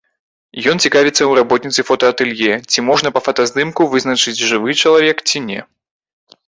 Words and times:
Ён 0.71 0.79
цікавіцца 0.85 1.15
ў 1.25 1.31
работніцы 1.43 1.81
фотаатэлье, 1.89 2.53
ці 2.73 2.87
можна 2.89 3.07
па 3.19 3.25
фотаздымку 3.27 3.81
вызначыць, 3.93 4.39
жывы 4.55 4.71
чалавек 4.81 5.17
ці 5.29 5.37
не. 5.53 5.61